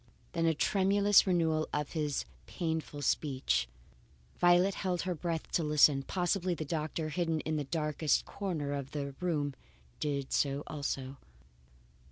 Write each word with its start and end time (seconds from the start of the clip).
Then 0.31 0.47
a 0.47 0.55
tremulous 0.55 1.27
renewal 1.27 1.69
of 1.71 1.91
his 1.91 2.25
painful 2.47 3.03
speech. 3.03 3.67
Violet 4.39 4.73
held 4.73 5.03
her 5.03 5.13
breath 5.13 5.51
to 5.51 5.63
listen. 5.63 6.01
Possibly 6.01 6.55
the 6.55 6.65
doctor, 6.65 7.09
hidden 7.09 7.39
in 7.41 7.55
the 7.57 7.65
darkest 7.65 8.25
corner 8.25 8.73
of 8.73 8.93
the 8.93 9.13
room, 9.19 9.53
did 9.99 10.33
so 10.33 10.63
also. 10.65 11.17